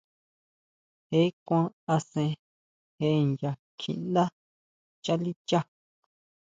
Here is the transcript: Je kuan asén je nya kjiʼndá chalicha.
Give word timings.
Je 1.11 1.21
kuan 1.45 1.65
asén 1.95 2.31
je 2.99 3.07
nya 3.37 3.51
kjiʼndá 3.79 4.23
chalicha. 5.03 5.59